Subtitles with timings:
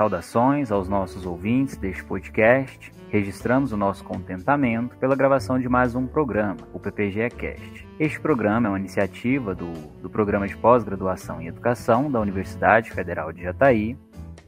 [0.00, 2.90] Saudações aos nossos ouvintes deste podcast.
[3.10, 7.86] Registramos o nosso contentamento pela gravação de mais um programa, o PPGE Cast.
[7.98, 9.70] Este programa é uma iniciativa do,
[10.00, 13.94] do Programa de Pós-Graduação em Educação da Universidade Federal de Jataí,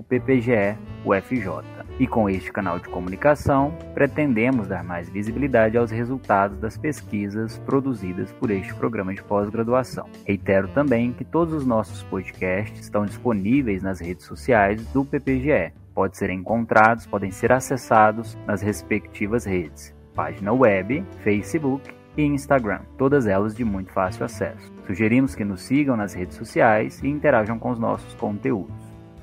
[0.03, 1.63] o PPGE UFJ.
[1.99, 8.33] E com este canal de comunicação, pretendemos dar mais visibilidade aos resultados das pesquisas produzidas
[8.33, 10.09] por este programa de pós-graduação.
[10.27, 15.73] Reitero também que todos os nossos podcasts estão disponíveis nas redes sociais do PPGE.
[15.95, 23.27] Podem ser encontrados, podem ser acessados nas respectivas redes: página web, Facebook e Instagram, todas
[23.27, 24.73] elas de muito fácil acesso.
[24.87, 28.82] Sugerimos que nos sigam nas redes sociais e interajam com os nossos conteúdos.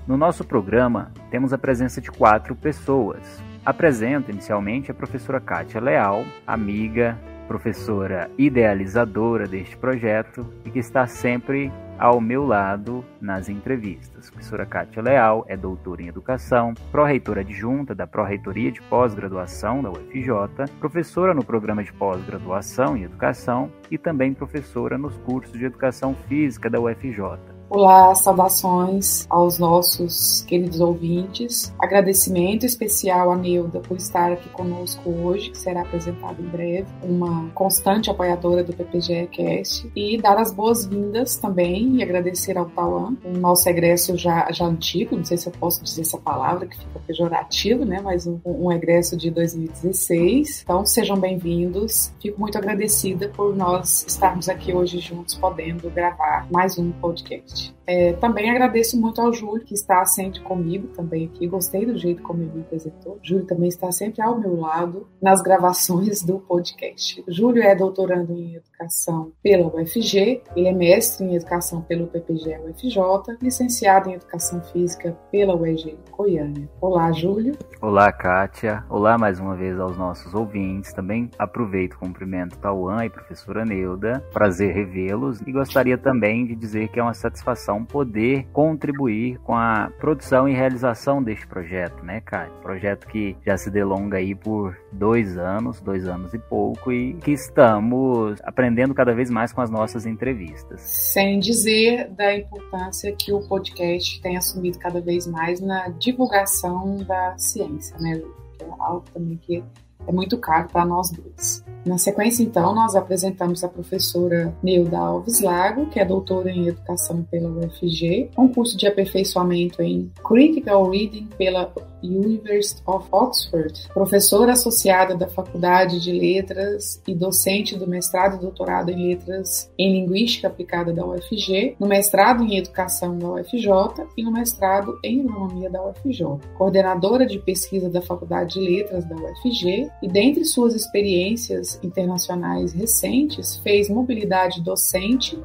[0.10, 3.40] No nosso programa, temos a presença de quatro pessoas.
[3.64, 7.16] Apresento inicialmente a professora Kátia Leal, amiga,
[7.48, 14.30] professora idealizadora deste projeto e que está sempre ao meu lado nas entrevistas.
[14.30, 19.92] A professora Kátia Leal é doutora em Educação, pró-reitora adjunta da Pró-Reitoria de Pós-Graduação da
[19.92, 26.16] UFJ, professora no programa de pós-graduação em Educação e também professora nos cursos de Educação
[26.28, 27.59] Física da UFJ.
[27.72, 31.72] Olá, saudações aos nossos queridos ouvintes.
[31.78, 37.48] Agradecimento especial a Neuda por estar aqui conosco hoje, que será apresentado em breve, uma
[37.52, 39.88] constante apoiadora do PPGE Cast.
[39.96, 45.16] E dar as boas-vindas também e agradecer ao Tauan, o nosso egresso já, já antigo,
[45.16, 48.02] não sei se eu posso dizer essa palavra, que fica pejorativo, né?
[48.04, 50.64] Mas um, um egresso de 2016.
[50.64, 52.12] Então, sejam bem-vindos.
[52.20, 57.59] Fico muito agradecida por nós estarmos aqui hoje juntos, podendo gravar mais um podcast.
[57.90, 61.48] É, também agradeço muito ao Júlio, que está sempre comigo também aqui.
[61.48, 63.18] Gostei do jeito como ele me apresentou.
[63.24, 67.24] Júlio também está sempre ao meu lado nas gravações do podcast.
[67.28, 73.38] Júlio é doutorando em Educação pela UFG, ele é mestre em Educação pelo PPG UFJ,
[73.42, 76.70] licenciado em Educação Física pela UEG Goiânia.
[76.80, 77.58] Olá, Júlio.
[77.82, 78.84] Olá, Kátia.
[78.88, 80.94] Olá mais uma vez aos nossos ouvintes.
[80.94, 84.24] Também aproveito o cumprimento Tauan e professora Neuda.
[84.32, 87.49] Prazer revê-los e gostaria também de dizer que é uma satisfação
[87.86, 92.54] poder contribuir com a produção e realização deste projeto, né, Kátia?
[92.62, 97.32] Projeto que já se delonga aí por dois anos, dois anos e pouco, e que
[97.32, 100.82] estamos aprendendo cada vez mais com as nossas entrevistas.
[100.82, 107.38] Sem dizer da importância que o podcast tem assumido cada vez mais na divulgação da
[107.38, 108.22] ciência, né?
[108.58, 109.64] Que é algo também que
[110.08, 111.64] é muito caro para nós dois.
[111.86, 117.24] Na sequência, então, nós apresentamos a professora Neuda Alves Lago, que é doutora em Educação
[117.24, 121.72] pela UFG, um curso de aperfeiçoamento em Critical Reading pela
[122.04, 128.90] University of Oxford, professora associada da Faculdade de Letras e docente do mestrado e doutorado
[128.90, 134.32] em Letras em Linguística Aplicada da UFG, no mestrado em Educação da UFJ e no
[134.32, 136.26] mestrado em Economia da UFJ.
[136.58, 143.58] Coordenadora de pesquisa da Faculdade de Letras da UFG e, dentre suas experiências internacionais recentes,
[143.58, 145.38] fez mobilidade docente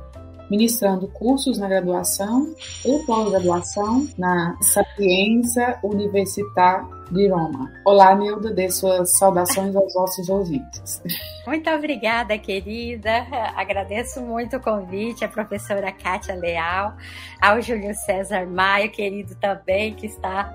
[0.50, 7.70] ministrando cursos na graduação e pós-graduação na Sapienza Università de Roma.
[7.84, 11.02] Olá, Nilda, dê suas saudações aos nossos ouvintes.
[11.46, 13.26] Muito obrigada, querida.
[13.54, 16.96] Agradeço muito o convite, a professora Kátia Leal,
[17.40, 20.54] ao Júlio César Maio, querido também, que está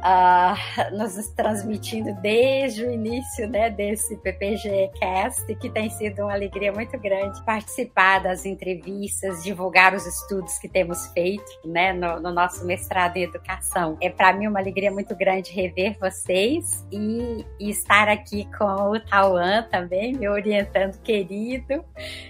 [0.92, 6.72] uh, nos transmitindo desde o início né, desse PPG Cast, que tem sido uma alegria
[6.72, 12.66] muito grande participar das entrevistas, divulgar os estudos que temos feito né, no, no nosso
[12.66, 13.96] mestrado em educação.
[14.02, 16.49] É para mim uma alegria muito grande rever vocês
[16.92, 21.84] e, e estar aqui com o Tauan também, me orientando querido.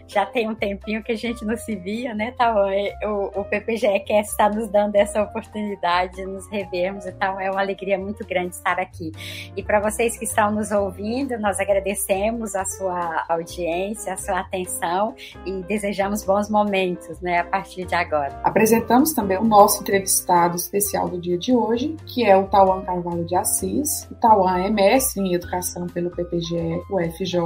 [0.08, 2.72] Já tem um tempinho que a gente não se via, né, Tauan?
[3.04, 7.62] O, o PPGE quer estar nos dando essa oportunidade de nos revermos, então é uma
[7.62, 9.12] alegria muito grande estar aqui.
[9.56, 15.16] E para vocês que estão nos ouvindo, nós agradecemos a sua audiência, a sua atenção
[15.46, 18.40] e desejamos bons momentos, né, a partir de agora.
[18.44, 23.26] Apresentamos também o nosso entrevistado especial do dia de hoje, que é o Tauan Carvalho
[23.26, 23.99] de Assis.
[24.20, 27.40] Tauan é mestre em educação pelo PPGE UFJ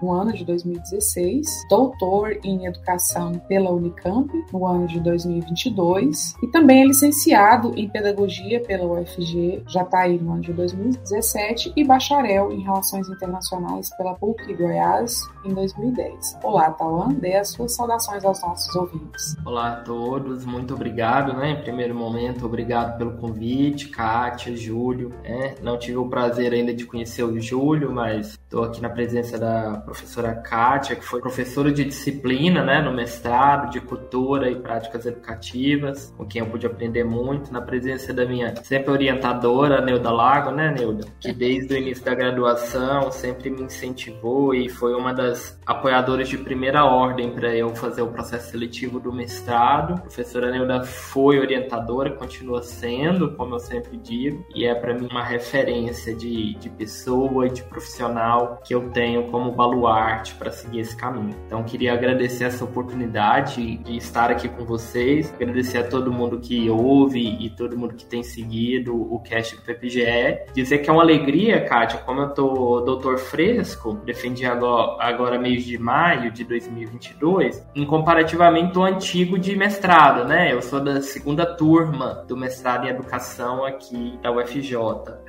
[0.00, 6.82] no ano de 2016, doutor em educação pela Unicamp no ano de 2022 e também
[6.82, 12.52] é licenciado em pedagogia pela UFG, já está aí no ano de 2017 e bacharel
[12.52, 16.38] em relações internacionais pela PUC Goiás em 2010.
[16.42, 19.36] Olá, Tauan, dê as suas saudações aos nossos ouvintes.
[19.44, 21.52] Olá a todos, muito obrigado, né?
[21.52, 25.10] Em primeiro momento, obrigado pelo convite, Kátia, Júlio.
[25.24, 25.54] Né?
[25.62, 29.78] Não tive o prazer ainda de conhecer o Júlio, mas estou aqui na presença da
[29.84, 36.12] professora Kátia, que foi professora de disciplina né, no mestrado de cultura e práticas educativas,
[36.16, 40.74] com quem eu pude aprender muito, na presença da minha sempre orientadora, Neuda Lago, né,
[40.76, 41.06] Neuda?
[41.20, 46.38] Que desde o início da graduação sempre me incentivou e foi uma das apoiadoras de
[46.38, 49.94] primeira ordem para eu fazer o processo seletivo do mestrado.
[49.94, 55.08] A professora Neuda foi orientadora, continua sendo, como eu sempre digo, e é para mim
[55.10, 60.80] uma referência de, de pessoa e de profissional que eu tenho como baluarte para seguir
[60.80, 61.34] esse caminho.
[61.46, 66.68] Então, queria agradecer essa oportunidade de estar aqui com vocês, agradecer a todo mundo que
[66.70, 70.52] ouve e todo mundo que tem seguido o cast do PPGE.
[70.54, 75.64] Dizer que é uma alegria, Kátia, como eu tô doutor fresco, defendi agora, agora mês
[75.64, 80.52] de maio de 2022, em comparativamente antigo de mestrado, né?
[80.52, 84.76] Eu sou da segunda turma do mestrado em educação aqui da UFJ.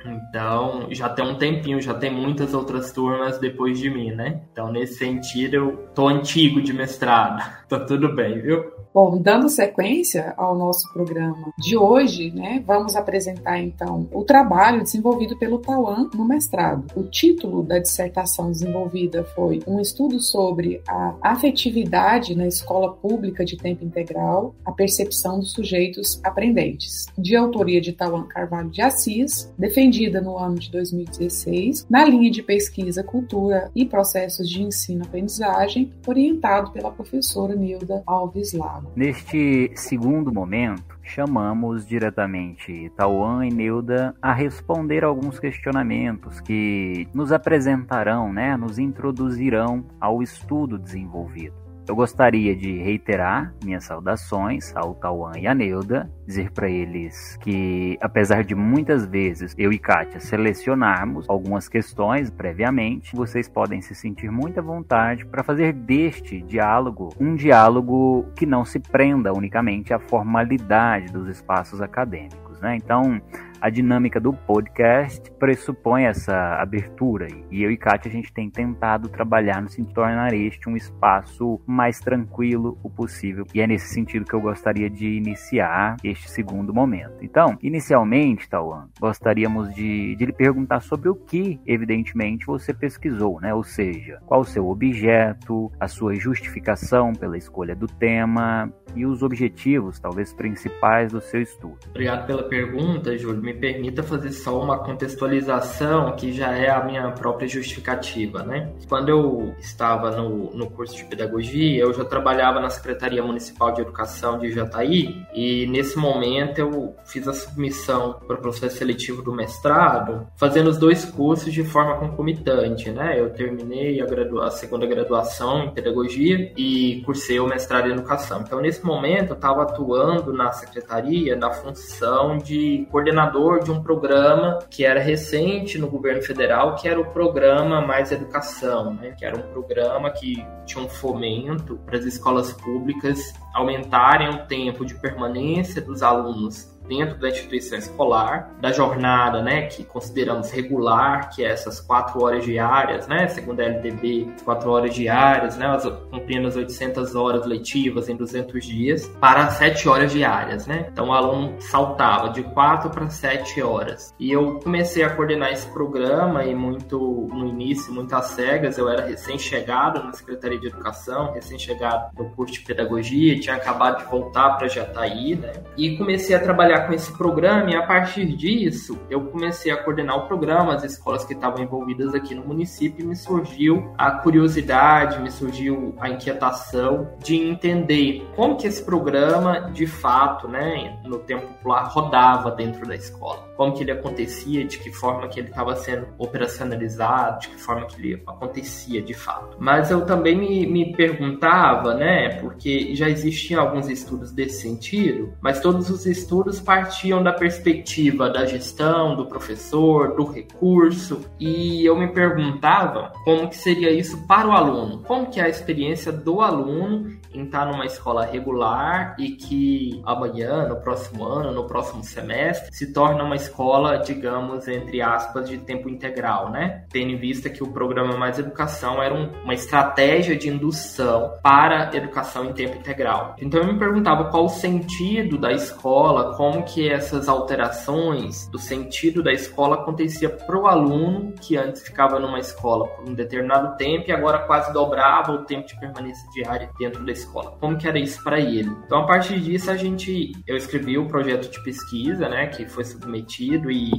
[0.06, 4.42] Então, já tem um tempinho, já tem muitas outras turmas depois de mim, né?
[4.52, 7.42] Então, nesse sentido, eu tô antigo de mestrado.
[7.68, 8.80] tá tudo bem, viu?
[8.92, 15.38] Bom, dando sequência ao nosso programa de hoje, né, vamos apresentar então o trabalho desenvolvido
[15.38, 16.86] pelo Tauan no mestrado.
[16.96, 23.56] O título da dissertação desenvolvida foi Um estudo sobre a afetividade na escola pública de
[23.56, 30.20] tempo integral, a percepção dos sujeitos aprendentes, de autoria de Tauan Carvalho de Assis, defendida
[30.20, 36.90] no ano de 2016, na linha de pesquisa Cultura e Processos de Ensino-Aprendizagem, orientado pela
[36.90, 38.90] professora Nilda Alves Lago.
[38.94, 48.32] Neste segundo momento, chamamos diretamente Tauan e Neuda a responder alguns questionamentos que nos apresentarão,
[48.32, 51.69] né, nos introduzirão ao estudo desenvolvido.
[51.88, 57.98] Eu gostaria de reiterar minhas saudações ao Tauan e à Neuda, dizer para eles que,
[58.00, 64.30] apesar de muitas vezes eu e Kátia selecionarmos algumas questões previamente, vocês podem se sentir
[64.30, 69.98] muito à vontade para fazer deste diálogo um diálogo que não se prenda unicamente à
[69.98, 72.60] formalidade dos espaços acadêmicos.
[72.60, 72.76] Né?
[72.76, 73.20] Então,
[73.60, 77.28] a dinâmica do podcast pressupõe essa abertura.
[77.50, 80.76] E eu e Kátia, a gente tem tentado trabalhar no sentido de tornar este um
[80.76, 83.46] espaço mais tranquilo o possível.
[83.54, 87.22] E é nesse sentido que eu gostaria de iniciar este segundo momento.
[87.22, 93.52] Então, inicialmente, Tauan, gostaríamos de, de lhe perguntar sobre o que, evidentemente, você pesquisou, né?
[93.54, 99.22] Ou seja, qual o seu objeto, a sua justificação pela escolha do tema e os
[99.22, 101.78] objetivos, talvez, principais do seu estudo.
[101.90, 107.10] Obrigado pela pergunta, Júlio me permita fazer só uma contextualização que já é a minha
[107.10, 108.70] própria justificativa, né?
[108.88, 113.80] Quando eu estava no, no curso de pedagogia, eu já trabalhava na Secretaria Municipal de
[113.80, 119.32] Educação de Jataí e nesse momento eu fiz a submissão para o processo seletivo do
[119.32, 123.18] mestrado, fazendo os dois cursos de forma concomitante, né?
[123.18, 124.06] Eu terminei a,
[124.44, 128.42] a segunda graduação em pedagogia e cursei o mestrado em educação.
[128.42, 133.82] Então, nesse momento, eu estava atuando na secretaria na função de coordenador coordenador de um
[133.82, 139.14] programa que era recente no governo federal, que era o programa Mais Educação, né?
[139.18, 144.84] que era um programa que tinha um fomento para as escolas públicas aumentarem o tempo
[144.84, 151.44] de permanência dos alunos dentro da instituição escolar, da jornada, né, que consideramos regular, que
[151.44, 155.68] é essas quatro horas diárias, né, segundo a LDB, quatro horas diárias, né,
[156.10, 160.88] cumprindo as 800 horas letivas em 200 dias, para sete horas diárias, né.
[160.92, 164.12] Então o aluno saltava de quatro para sete horas.
[164.18, 168.88] E eu comecei a coordenar esse programa e muito no início, muito às cegas, eu
[168.88, 174.56] era recém-chegado na Secretaria de Educação, recém-chegado no curso de Pedagogia, tinha acabado de voltar
[174.56, 179.26] para Jataí, né, e comecei a trabalhar com esse programa e a partir disso eu
[179.26, 183.16] comecei a coordenar o programa, as escolas que estavam envolvidas aqui no município e me
[183.16, 190.48] surgiu a curiosidade, me surgiu a inquietação de entender como que esse programa de fato,
[190.48, 195.28] né, no tempo popular rodava dentro da escola, como que ele acontecia, de que forma
[195.28, 199.58] que ele estava sendo operacionalizado, de que forma que ele acontecia de fato.
[199.60, 205.60] Mas eu também me, me perguntava, né, porque já existiam alguns estudos desse sentido, mas
[205.60, 212.08] todos os estudos partiam da perspectiva da gestão, do professor, do recurso, e eu me
[212.08, 217.19] perguntava como que seria isso para o aluno, como que é a experiência do aluno
[217.32, 223.22] estar numa escola regular e que amanhã, no próximo ano, no próximo semestre, se torna
[223.22, 226.84] uma escola, digamos, entre aspas, de tempo integral, né?
[226.90, 231.90] Tendo em vista que o programa Mais Educação era um, uma estratégia de indução para
[231.96, 233.36] educação em tempo integral.
[233.38, 239.22] Então eu me perguntava qual o sentido da escola, como que essas alterações do sentido
[239.22, 244.08] da escola acontecia para o aluno que antes ficava numa escola por um determinado tempo
[244.08, 247.56] e agora quase dobrava o tempo de permanência diária dentro da escola.
[247.60, 248.70] Como que era isso para ele?
[248.84, 252.84] Então a partir disso a gente eu escrevi o projeto de pesquisa, né, que foi
[252.84, 253.90] submetido e,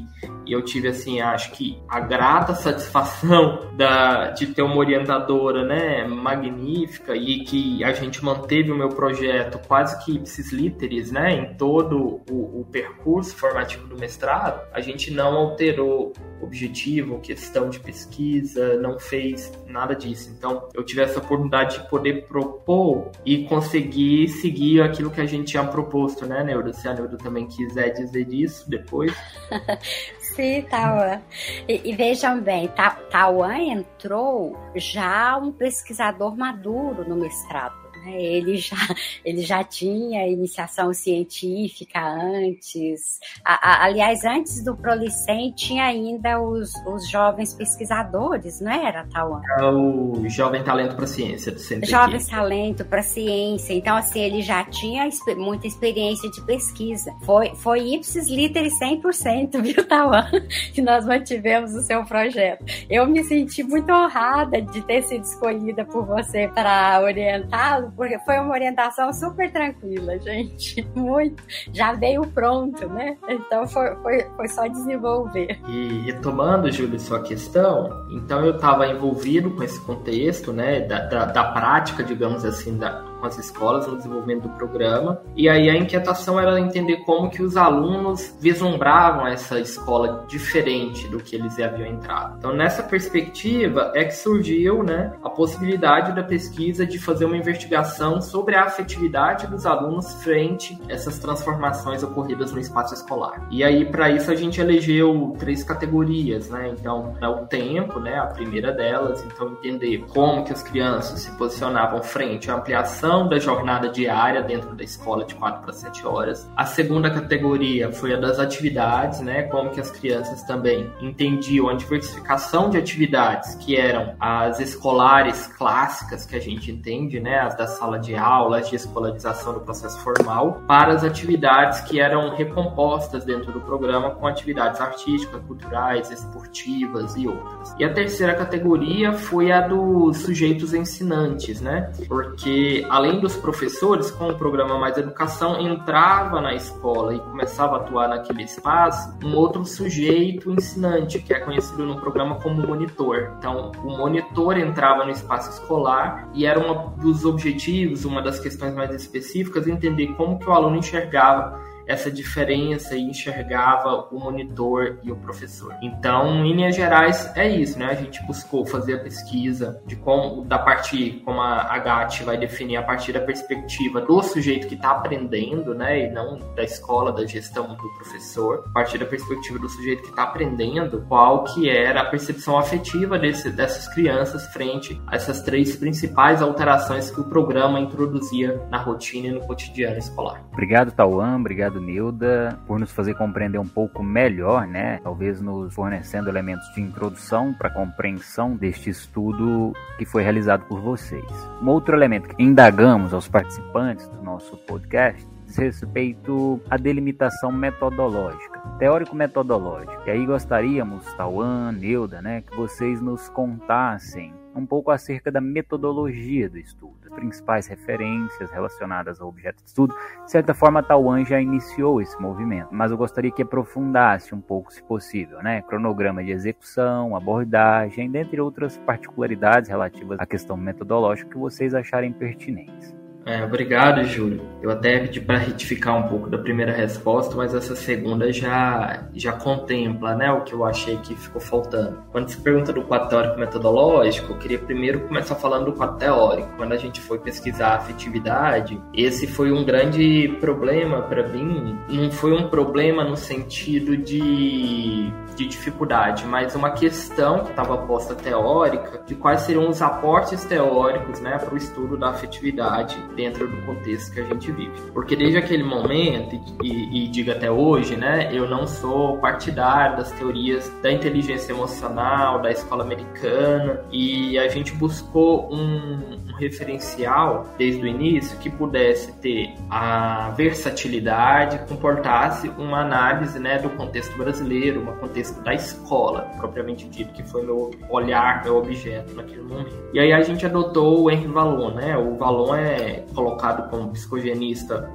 [0.45, 6.05] e eu tive assim, acho que a grata satisfação da de ter uma orientadora, né,
[6.05, 11.53] magnífica e que a gente manteve o meu projeto quase que ipsis literis, né, em
[11.55, 14.67] todo o, o percurso formativo do mestrado.
[14.73, 20.33] A gente não alterou objetivo, questão de pesquisa, não fez nada disso.
[20.35, 25.51] Então, eu tive essa oportunidade de poder propor e conseguir seguir aquilo que a gente
[25.51, 26.73] tinha proposto, né, Neuda?
[26.73, 29.13] Se a Neuda também quiser dizer disso depois.
[30.35, 31.21] Sim, Tauan.
[31.67, 32.69] E, e, vejam bem,
[33.09, 37.80] Tauan entrou já um pesquisador maduro no mestrado.
[38.03, 38.21] Né?
[38.21, 38.75] Ele, já,
[39.23, 43.19] ele já tinha iniciação científica antes.
[43.43, 49.41] A, a, aliás, antes do Prolicem, tinha ainda os, os jovens pesquisadores, não era, Tauan?
[49.59, 51.91] É o Jovem Talento para a Ciência do CNPq.
[51.91, 53.73] Jovem Talento para a Ciência.
[53.73, 57.13] Então, assim, ele já tinha muita experiência de pesquisa.
[57.23, 60.25] Foi, foi ipsis literis 100%, viu, Tauan?
[60.73, 62.65] Que nós mantivemos o seu projeto.
[62.89, 68.39] Eu me senti muito honrada de ter sido escolhida por você para orientá-lo, porque foi
[68.39, 70.87] uma orientação super tranquila, gente.
[70.95, 71.43] Muito.
[71.73, 73.17] Já veio pronto, né?
[73.27, 75.59] Então foi, foi, foi só desenvolver.
[75.67, 81.25] E retomando, Júlio, sua questão, então eu estava envolvido com esse contexto, né, da, da,
[81.25, 85.21] da prática, digamos assim, da, com as escolas no desenvolvimento do programa.
[85.35, 91.19] E aí a inquietação era entender como que os alunos vislumbravam essa escola diferente do
[91.19, 92.37] que eles haviam entrado.
[92.39, 98.21] Então, nessa perspectiva é que surgiu né, a possibilidade da pesquisa de fazer uma investigação
[98.21, 103.47] sobre a afetividade dos alunos frente a essas transformações ocorridas no espaço escolar.
[103.51, 106.73] E aí, para isso, a gente elegeu três categorias, né?
[106.79, 108.17] Então, é o tempo, né?
[108.17, 113.37] A primeira delas, então entender como que as crianças se posicionavam frente à ampliação da
[113.39, 116.49] jornada diária dentro da escola de 4 para 7 horas.
[116.55, 119.43] A segunda categoria foi a das atividades, né?
[119.43, 126.25] Como que as crianças também entendiam a diversificação de atividades que eram as escolares clássicas
[126.25, 127.39] que a gente entende, né?
[127.39, 131.99] As da sala de aula, as de escolarização do processo formal, para as atividades que
[131.99, 137.75] eram recompostas dentro do programa com atividades artísticas, culturais, esportivas e outras.
[137.77, 141.91] E a terceira categoria foi a dos sujeitos ensinantes, né?
[142.07, 147.77] Porque a além dos professores, com o programa Mais Educação, entrava na escola e começava
[147.77, 153.33] a atuar naquele espaço um outro sujeito ensinante, que é conhecido no programa como monitor.
[153.39, 158.75] Então, o monitor entrava no espaço escolar e era um dos objetivos, uma das questões
[158.75, 165.11] mais específicas, entender como que o aluno enxergava essa diferença e enxergava o monitor e
[165.11, 165.75] o professor.
[165.81, 167.85] Então, em linhas gerais, é isso, né?
[167.85, 172.77] A gente buscou fazer a pesquisa de como, da parte, como a GAT vai definir,
[172.77, 176.07] a partir da perspectiva do sujeito que está aprendendo, né?
[176.07, 180.09] E não da escola, da gestão do professor, a partir da perspectiva do sujeito que
[180.09, 185.75] está aprendendo, qual que era a percepção afetiva desse, dessas crianças frente a essas três
[185.75, 190.43] principais alterações que o programa introduzia na rotina e no cotidiano escolar.
[190.51, 191.37] Obrigado, Tauan.
[191.37, 194.99] Obrigado, Nilda, por nos fazer compreender um pouco melhor, né?
[195.03, 201.25] Talvez nos fornecendo elementos de introdução para compreensão deste estudo que foi realizado por vocês.
[201.61, 208.59] Um outro elemento que indagamos aos participantes do nosso podcast diz respeito à delimitação metodológica,
[208.79, 210.03] teórico-metodológica.
[210.07, 216.49] E aí gostaríamos, Tauan, Neuda, né, que vocês nos contassem um pouco acerca da metodologia
[216.49, 219.95] do estudo, as principais referências relacionadas ao objeto de estudo.
[220.25, 224.71] De certa forma, Tauan já iniciou esse movimento, mas eu gostaria que aprofundasse um pouco,
[224.71, 225.61] se possível, né?
[225.61, 233.00] Cronograma de execução, abordagem, dentre outras particularidades relativas à questão metodológica que vocês acharem pertinentes.
[233.25, 234.41] É, obrigado, Júlio.
[234.61, 239.31] Eu até pedi para retificar um pouco da primeira resposta, mas essa segunda já, já
[239.33, 242.01] contempla né, o que eu achei que ficou faltando.
[242.11, 246.49] Quando se pergunta do quadro teórico metodológico, eu queria primeiro começar falando do quadro teórico.
[246.57, 251.77] Quando a gente foi pesquisar a afetividade, esse foi um grande problema para mim.
[251.89, 258.13] Não foi um problema no sentido de, de dificuldade, mas uma questão que estava posta
[258.13, 263.61] teórica de quais seriam os aportes teóricos né, para o estudo da afetividade dentro do
[263.65, 264.91] contexto que a gente vive.
[264.93, 270.11] Porque desde aquele momento, e, e digo até hoje, né, eu não sou partidário das
[270.11, 277.87] teorias da inteligência emocional, da escola americana, e a gente buscou um, referencial desde o
[277.87, 285.41] início que pudesse ter a versatilidade, comportasse uma análise né, do contexto brasileiro, um contexto
[285.41, 289.77] da escola, propriamente dito, que foi meu olhar, meu objeto naquele momento.
[289.93, 291.97] E aí a gente adotou o Henri Vallon, né?
[291.97, 294.91] O Vallon é colocado como psicogenista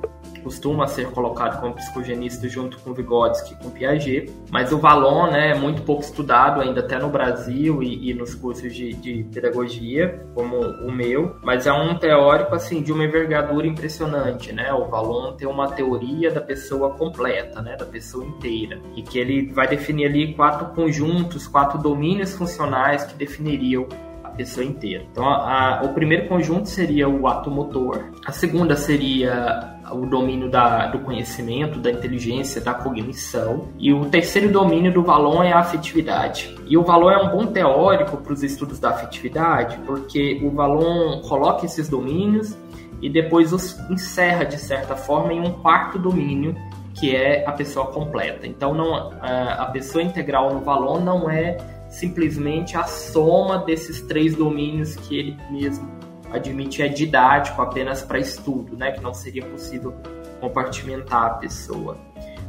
[0.47, 5.51] costuma ser colocado como psicogenista junto com Vygotsky e com Piaget, mas o Vallon né,
[5.51, 10.25] é muito pouco estudado ainda até no Brasil e, e nos cursos de, de, pedagogia,
[10.37, 14.73] como o meu, mas é um teórico assim de uma envergadura impressionante, né?
[14.73, 19.53] O Vallon tem uma teoria da pessoa completa, né, da pessoa inteira, e que ele
[19.53, 23.89] vai definir ali quatro conjuntos, quatro domínios funcionais que definiriam
[24.23, 25.05] a pessoa inteira.
[25.11, 30.51] Então, a, a, o primeiro conjunto seria o ato motor, a segunda seria o domínio
[30.51, 33.69] da, do conhecimento, da inteligência, da cognição.
[33.79, 36.57] E o terceiro domínio do Valon é a afetividade.
[36.67, 41.21] E o Valon é um bom teórico para os estudos da afetividade, porque o Valon
[41.23, 42.57] coloca esses domínios
[43.01, 46.55] e depois os encerra, de certa forma, em um quarto domínio,
[46.95, 48.47] que é a pessoa completa.
[48.47, 51.59] Então, não, a pessoa integral no Valon não é
[51.91, 55.89] simplesmente a soma desses três domínios que ele mesmo
[56.37, 58.93] admite é didático apenas para estudo, né?
[58.93, 59.95] Que não seria possível
[60.41, 61.97] compartimentar a pessoa.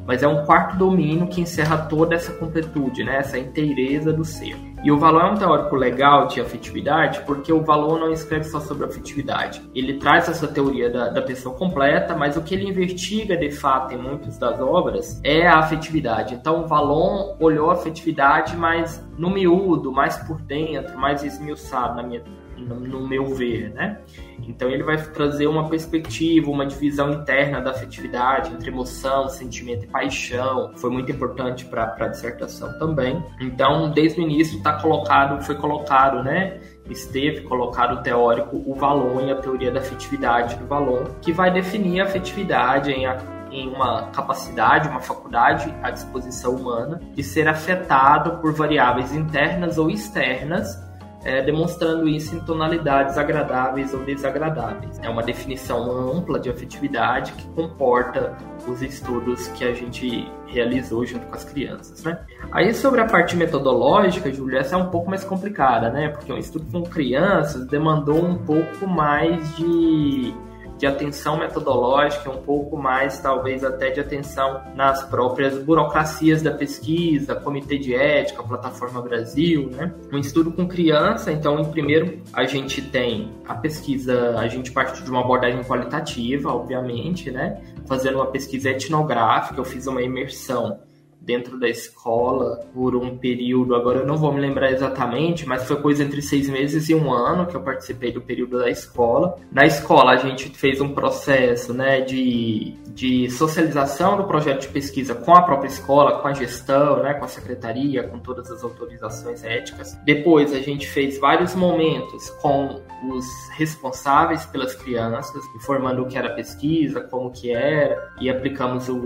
[0.05, 3.17] Mas é um quarto domínio que encerra toda essa completude, né?
[3.17, 4.55] Essa inteireza do ser.
[4.81, 8.61] E o Valor é um teórico legal de afetividade porque o Valor não escreve só
[8.61, 9.61] sobre afetividade.
[9.75, 13.93] Ele traz essa teoria da, da pessoa completa, mas o que ele investiga de fato
[13.93, 16.35] em muitas das obras é a afetividade.
[16.35, 22.03] Então o Valon olhou a afetividade mais no miúdo, mais por dentro, mais esmiuçado na
[22.03, 22.23] minha
[22.57, 23.99] no meu ver, né?
[24.47, 29.87] Então ele vai trazer uma perspectiva, uma divisão interna da afetividade entre emoção, sentimento e
[29.87, 30.71] paixão.
[30.75, 33.23] Foi muito importante para a dissertação também.
[33.39, 36.59] Então, desde o início está colocado, foi colocado, né?
[36.89, 41.51] Esteve colocado o teórico o Valon e a teoria da afetividade do Valon, que vai
[41.51, 43.17] definir a afetividade em a
[43.51, 49.89] em uma capacidade, uma faculdade à disposição humana de ser afetado por variáveis internas ou
[49.89, 50.86] externas
[51.27, 54.97] é, demonstrando isso em tonalidades agradáveis ou desagradáveis.
[55.03, 58.33] É uma definição ampla de afetividade que comporta
[58.65, 62.17] os estudos que a gente realizou junto com as crianças, né?
[62.49, 66.07] Aí sobre a parte metodológica, Júlia, essa é um pouco mais complicada, né?
[66.07, 70.33] Porque um estudo com crianças demandou um pouco mais de
[70.77, 77.35] de atenção metodológica, um pouco mais, talvez, até de atenção nas próprias burocracias da pesquisa,
[77.35, 79.93] comitê de ética, plataforma Brasil, né?
[80.11, 85.03] Um estudo com criança, então, em primeiro, a gente tem a pesquisa, a gente parte
[85.03, 87.61] de uma abordagem qualitativa, obviamente, né?
[87.87, 90.79] Fazendo uma pesquisa etnográfica, eu fiz uma imersão
[91.19, 95.75] dentro da escola por um período, agora eu não vou me lembrar exatamente, mas foi
[95.81, 99.37] coisa entre seis meses e um ano que eu participei do período da escola.
[99.51, 105.13] Na escola a gente fez um processo né, de, de socialização do projeto de pesquisa
[105.13, 109.43] com a própria escola, com a gestão, né, com a secretaria, com todas as autorizações
[109.43, 109.97] éticas.
[110.05, 113.25] Depois a gente fez vários momentos com os
[113.55, 118.97] responsáveis pelas crianças, informando o que era pesquisa, como que era, e aplicamos o,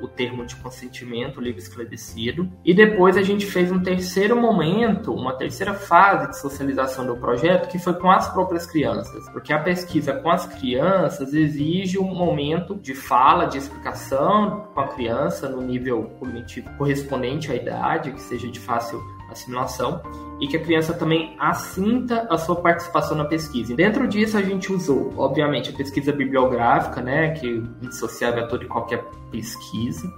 [0.00, 2.50] o termo de consentimento livre esclarecido.
[2.64, 7.68] E depois a gente fez um terceiro momento, uma terceira fase de socialização do projeto,
[7.68, 9.28] que foi com as próprias crianças.
[9.30, 14.88] Porque a pesquisa com as crianças exige um momento de fala, de explicação com a
[14.88, 20.02] criança no nível cognitivo correspondente à idade, que seja de fácil assimilação
[20.40, 23.74] e que a criança também assinta a sua participação na pesquisa.
[23.74, 28.64] Dentro disso a gente usou, obviamente, a pesquisa bibliográfica, né, que é indissociável a toda
[28.64, 30.12] e qualquer pesquisa.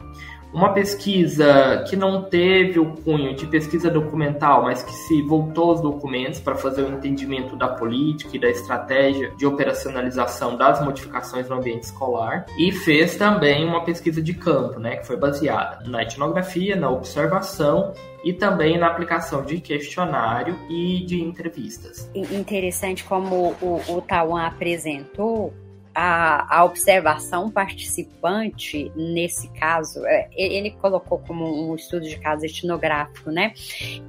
[0.53, 5.81] Uma pesquisa que não teve o cunho de pesquisa documental, mas que se voltou aos
[5.81, 11.57] documentos para fazer o entendimento da política e da estratégia de operacionalização das modificações no
[11.57, 12.45] ambiente escolar.
[12.59, 17.95] E fez também uma pesquisa de campo, né, que foi baseada na etnografia, na observação
[18.23, 22.11] e também na aplicação de questionário e de entrevistas.
[22.15, 25.53] Interessante como o, o Tawan apresentou
[25.95, 33.31] a, a, observação participante, nesse caso, é, ele colocou como um estudo de caso etnográfico,
[33.31, 33.53] né?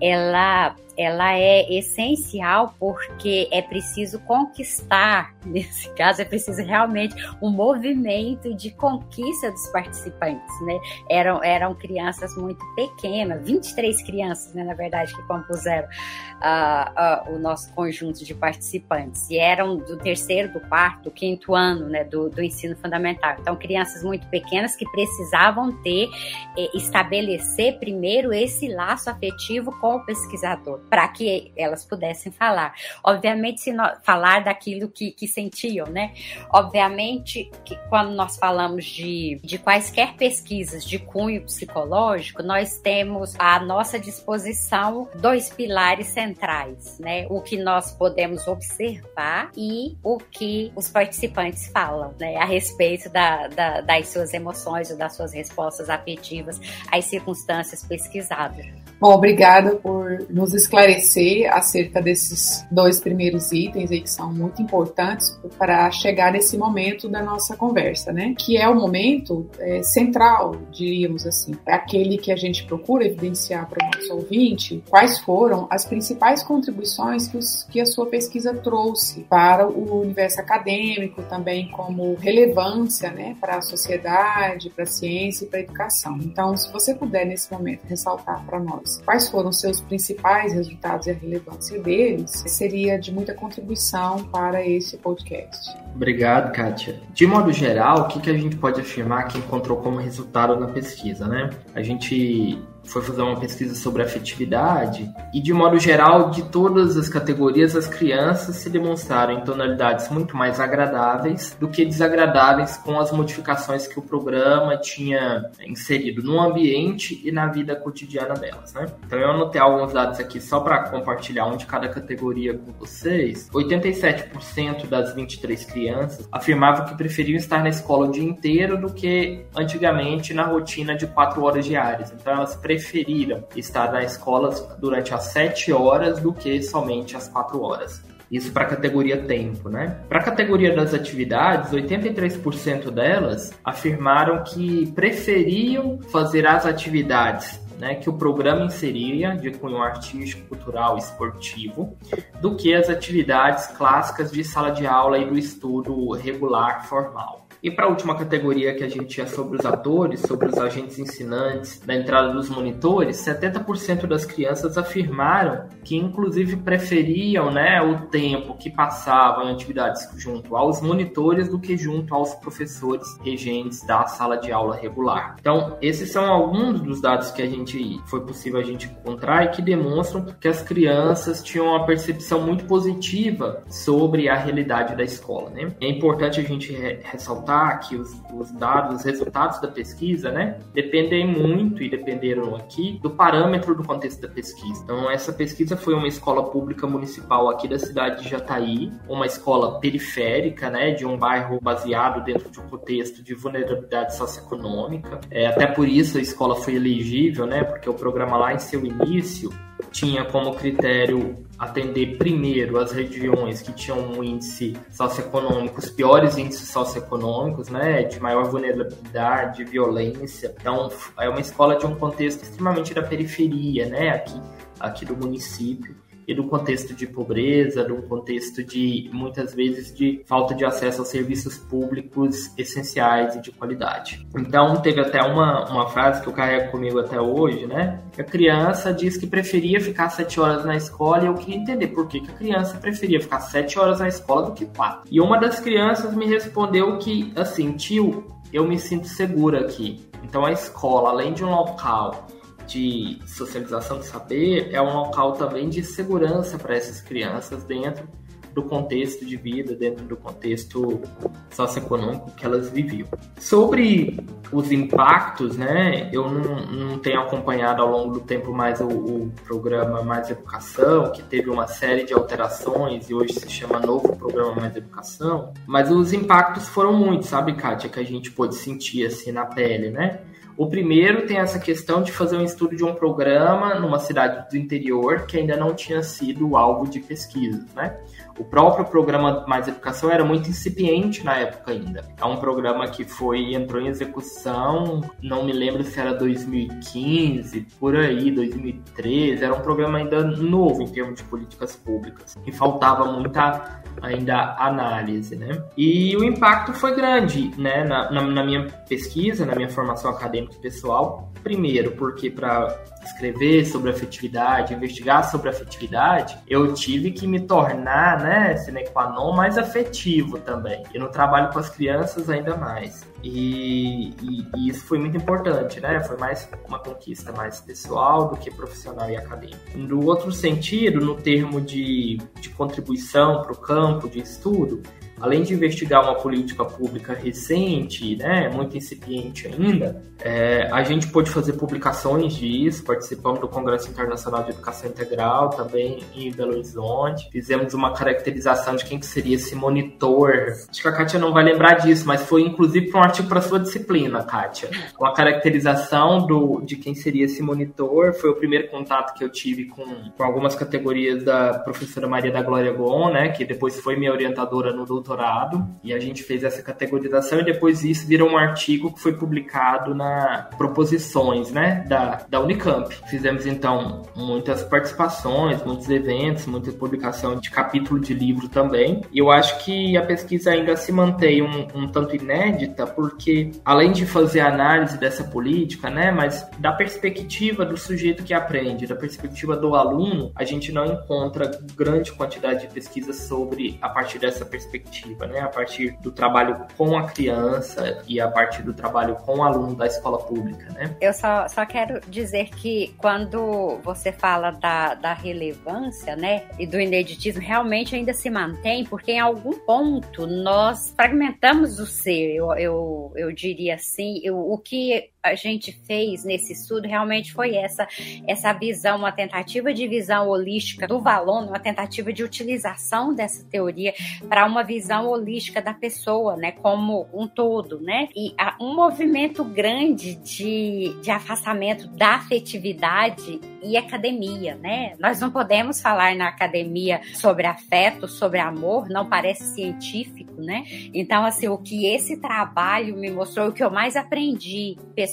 [0.02, 8.53] Ela ela é essencial porque é preciso conquistar, nesse caso é preciso realmente um movimento
[8.53, 10.79] de conquista dos participantes, né?
[11.10, 17.39] Eram, eram crianças muito pequenas, 23 crianças, né, na verdade, que compuseram uh, uh, o
[17.39, 22.29] nosso conjunto de participantes, e eram do terceiro, do quarto, do quinto ano, né, do,
[22.29, 23.36] do ensino fundamental.
[23.39, 26.10] Então, crianças muito pequenas que precisavam ter,
[26.58, 32.75] eh, estabelecer primeiro esse laço afetivo com o pesquisador, para que elas pudessem falar.
[33.03, 36.13] Obviamente, se nós, falar daquilo que, que sentiam, né?
[36.51, 43.60] Obviamente que quando nós falamos de, de quaisquer pesquisas de cunho psicológico, nós temos à
[43.60, 47.25] nossa disposição dois pilares centrais, né?
[47.27, 52.36] O que nós podemos observar e o que os participantes falam, né?
[52.36, 58.83] A respeito da, da, das suas emoções ou das suas respostas afetivas às circunstâncias pesquisadas.
[59.03, 65.37] Bom, obrigada por nos esclarecer acerca desses dois primeiros itens aí que são muito importantes
[65.57, 68.33] para chegar nesse momento da nossa conversa, né?
[68.39, 73.67] Que é o momento é, central, diríamos assim, é aquele que a gente procura evidenciar
[73.67, 78.53] para o nosso ouvinte quais foram as principais contribuições que, os, que a sua pesquisa
[78.53, 85.43] trouxe para o universo acadêmico, também como relevância, né, para a sociedade, para a ciência
[85.43, 86.17] e para a educação.
[86.23, 91.08] Então, se você puder nesse momento ressaltar para nós quais foram os seus principais resultados
[91.08, 95.75] e a relevância deles, seria de muita contribuição para esse podcast.
[95.95, 96.99] Obrigado, Kátia.
[97.13, 100.67] De modo geral, o que, que a gente pode afirmar que encontrou como resultado na
[100.67, 101.49] pesquisa, né?
[101.75, 107.10] A gente foi fazer uma pesquisa sobre afetividade e, de modo geral, de todas as
[107.10, 113.12] categorias, as crianças se demonstraram em tonalidades muito mais agradáveis do que desagradáveis com as
[113.12, 118.88] modificações que o programa tinha inserido no ambiente e na vida cotidiana delas, né?
[119.06, 123.50] Então eu anotei alguns dados aqui só para compartilhar um de cada categoria com vocês.
[123.52, 129.46] 87% das 23 crianças afirmavam que preferiam estar na escola o dia inteiro do que
[129.56, 132.12] antigamente na rotina de 4 horas diárias.
[132.12, 137.62] Então elas preferiram estar na escola durante as 7 horas do que somente as 4
[137.62, 138.03] horas.
[138.31, 139.99] Isso para a categoria tempo, né?
[140.09, 148.09] Para a categoria das atividades, 83% delas afirmaram que preferiam fazer as atividades né, que
[148.09, 151.97] o programa inseria de cunho artístico, cultural e esportivo,
[152.39, 157.42] do que as atividades clássicas de sala de aula e do estudo regular formal.
[157.63, 160.99] E para a última categoria que a gente tinha sobre os atores, sobre os agentes
[160.99, 168.58] ensinantes, da entrada dos monitores, 70% das crianças afirmaram que inclusive preferiam né, o tempo
[168.58, 174.36] que passavam em atividades junto aos monitores do que junto aos professores regentes da sala
[174.36, 175.38] de aula regular.
[175.39, 179.47] Então, esses são alguns dos dados que a gente foi possível a gente encontrar e
[179.52, 185.49] que demonstram que as crianças tinham uma percepção muito positiva sobre a realidade da escola.
[185.49, 185.73] Né?
[185.80, 186.73] É importante a gente
[187.04, 192.99] ressaltar que os, os dados, os resultados da pesquisa, né, dependem muito e dependeram aqui
[193.01, 194.81] do parâmetro do contexto da pesquisa.
[194.83, 199.79] Então, essa pesquisa foi uma escola pública municipal aqui da cidade de Jataí, uma escola
[199.79, 205.19] periférica, né, de um bairro baseado dentro de um contexto de vulnerabilidade socioeconômica.
[205.29, 208.85] É, até por isso a escola foi elegível, né, porque o programa lá em seu
[208.85, 209.49] início
[209.91, 216.69] tinha como critério atender primeiro as regiões que tinham um índice socioeconômico, os piores índices
[216.69, 220.54] socioeconômicos, né, de maior vulnerabilidade, de violência.
[220.60, 224.41] Então, é uma escola de um contexto extremamente da periferia, né, aqui,
[224.80, 225.96] aqui do município
[226.27, 231.09] e do contexto de pobreza, do contexto de muitas vezes de falta de acesso aos
[231.09, 234.25] serviços públicos essenciais e de qualidade.
[234.36, 237.99] Então teve até uma, uma frase que eu carrego comigo até hoje, né?
[238.17, 242.07] A criança diz que preferia ficar sete horas na escola e eu queria entender por
[242.07, 245.01] que, que a criança preferia ficar sete horas na escola do que quatro.
[245.09, 250.07] E uma das crianças me respondeu que assim, tio, eu me sinto segura aqui.
[250.23, 252.27] Então a escola, além de um local
[252.67, 258.08] de socialização de saber é um local também de segurança para essas crianças dentro
[258.54, 261.02] do contexto de vida, dentro do contexto
[261.49, 263.08] socioeconômico que elas viviam.
[263.39, 264.19] Sobre
[264.52, 269.32] os impactos, né, eu não, não tenho acompanhado ao longo do tempo mais o, o,
[269.43, 274.56] programa Mais Educação, que teve uma série de alterações e hoje se chama Novo Programa
[274.56, 279.32] Mais Educação, mas os impactos foram muitos, sabe, Kátia, que a gente pôde sentir assim
[279.32, 280.21] na pele, né?
[280.55, 284.57] O primeiro tem essa questão de fazer um estudo de um programa numa cidade do
[284.57, 287.97] interior que ainda não tinha sido alvo de pesquisa, né?
[288.38, 292.04] O próprio programa Mais Educação era muito incipiente na época ainda.
[292.19, 297.96] É um programa que foi entrou em execução, não me lembro se era 2015, por
[297.96, 299.43] aí, 2013.
[299.43, 305.36] Era um programa ainda novo em termos de políticas públicas e faltava muita ainda análise,
[305.36, 305.63] né?
[305.78, 307.84] E o impacto foi grande, né?
[307.84, 311.32] Na, na, na minha pesquisa, na minha formação acadêmica e pessoal.
[311.43, 318.55] Primeiro, porque para escrever sobre afetividade, investigar sobre afetividade, eu tive que me tornar, né,
[318.57, 320.83] sine qua non, mais afetivo também.
[320.93, 323.05] E no trabalho com as crianças ainda mais.
[323.21, 326.01] E, e, e, isso foi muito importante, né?
[326.03, 329.59] Foi mais uma conquista mais pessoal do que profissional e acadêmica.
[329.75, 334.81] No outro sentido, no termo de, de contribuição para o campo de estudo,
[335.19, 341.30] além de investigar uma política pública recente, né, muito incipiente ainda, é, a gente pôde
[341.30, 347.30] fazer publicações disso, participamos do Congresso Internacional de Educação Integral, também em Belo Horizonte.
[347.32, 350.54] Fizemos uma caracterização de quem que seria esse monitor.
[350.69, 353.41] Acho que a Kátia não vai lembrar disso, mas foi inclusive para um artigo para
[353.41, 354.69] sua disciplina, Kátia.
[354.99, 358.13] Uma caracterização do, de quem seria esse monitor.
[358.13, 359.84] Foi o primeiro contato que eu tive com,
[360.15, 364.71] com algumas categorias da professora Maria da Glória Gon, né, que depois foi minha orientadora
[364.71, 368.99] no doutorado e a gente fez essa categorização e depois isso virou um artigo que
[369.01, 372.93] foi publicado na Proposições, né, da, da Unicamp.
[373.09, 379.01] Fizemos então muitas participações, muitos eventos, muita publicação de capítulo de livro também.
[379.11, 383.91] E eu acho que a pesquisa ainda se mantém um, um tanto inédita porque além
[383.91, 389.57] de fazer análise dessa política, né, mas da perspectiva do sujeito que aprende, da perspectiva
[389.57, 394.92] do aluno, a gente não encontra grande quantidade de pesquisas sobre a partir dessa perspectiva
[395.27, 395.39] né?
[395.39, 399.75] A partir do trabalho com a criança e a partir do trabalho com o aluno
[399.75, 400.95] da escola pública, né?
[401.01, 406.79] Eu só, só quero dizer que quando você fala da, da relevância, né, e do
[406.79, 413.12] ineditismo, realmente ainda se mantém, porque em algum ponto nós fragmentamos o ser, eu, eu,
[413.15, 417.88] eu diria assim, eu, o que a gente fez nesse estudo realmente foi essa
[418.27, 423.93] essa visão, uma tentativa de visão holística do valor, uma tentativa de utilização dessa teoria
[424.27, 428.09] para uma visão holística da pessoa, né, como um todo, né?
[428.15, 434.93] E há um movimento grande de, de afastamento da afetividade e academia, né?
[434.99, 440.63] Nós não podemos falar na academia sobre afeto, sobre amor, não parece científico, né?
[440.93, 445.12] Então, assim, o que esse trabalho me mostrou, o que eu mais aprendi pessoalmente,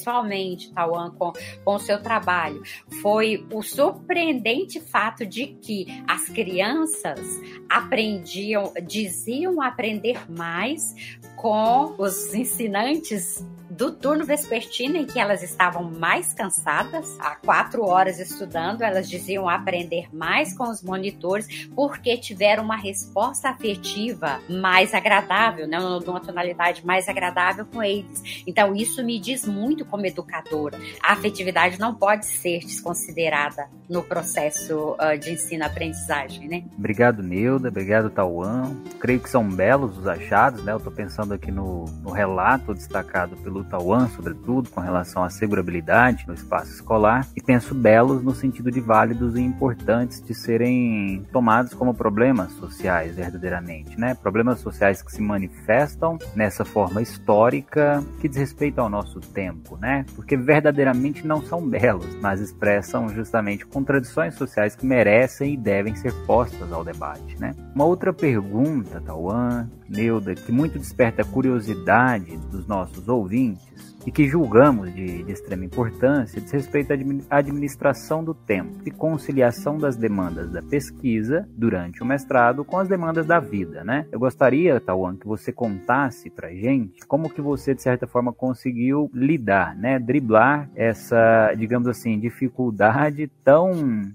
[0.73, 1.33] Tauan, com,
[1.65, 2.63] com o seu trabalho,
[3.03, 7.21] foi o surpreendente fato de que as crianças
[7.69, 10.95] aprendiam, diziam aprender mais
[11.37, 13.45] com os ensinantes
[13.81, 19.49] do turno vespertino em que elas estavam mais cansadas, há quatro horas estudando, elas diziam
[19.49, 26.85] aprender mais com os monitores porque tiveram uma resposta afetiva mais agradável, né, uma tonalidade
[26.85, 28.45] mais agradável com eles.
[28.47, 30.79] Então isso me diz muito como educadora.
[31.03, 36.65] A afetividade não pode ser desconsiderada no processo uh, de ensino-aprendizagem, né?
[36.77, 37.69] Obrigado, Neuda.
[37.69, 38.77] Obrigado, Tauan.
[39.01, 40.73] Creio que são belos os achados, né?
[40.73, 46.25] Eu estou pensando aqui no, no relato destacado pelo Tauan, sobretudo, com relação à segurabilidade
[46.27, 51.73] no espaço escolar, e penso belos no sentido de válidos e importantes de serem tomados
[51.73, 54.15] como problemas sociais, verdadeiramente, né?
[54.15, 60.05] Problemas sociais que se manifestam nessa forma histórica que diz respeito ao nosso tempo, né?
[60.17, 66.13] Porque verdadeiramente não são belos, mas expressam justamente contradições sociais que merecem e devem ser
[66.27, 67.55] postas ao debate, né?
[67.75, 73.71] Uma outra pergunta, Tauan, Neuda, que muito desperta a curiosidade dos nossos ouvintes
[74.07, 76.93] e que julgamos de, de, extrema importância diz respeito
[77.29, 82.89] à administração do tempo e conciliação das demandas da pesquisa durante o mestrado com as
[82.89, 84.07] demandas da vida, né?
[84.11, 89.11] Eu gostaria, Tawan, que você contasse pra gente como que você, de certa forma, conseguiu
[89.13, 89.99] lidar, né?
[89.99, 94.11] Driblar essa, digamos assim, dificuldade tão